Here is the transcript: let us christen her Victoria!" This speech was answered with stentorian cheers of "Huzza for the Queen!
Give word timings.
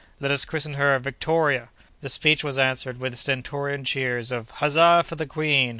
let 0.19 0.31
us 0.31 0.45
christen 0.45 0.73
her 0.73 0.97
Victoria!" 0.97 1.69
This 1.99 2.15
speech 2.15 2.43
was 2.43 2.57
answered 2.57 2.99
with 2.99 3.15
stentorian 3.15 3.85
cheers 3.85 4.31
of 4.31 4.49
"Huzza 4.55 5.03
for 5.05 5.13
the 5.13 5.27
Queen! 5.27 5.69